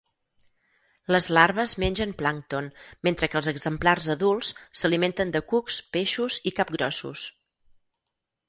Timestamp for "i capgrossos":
6.53-7.29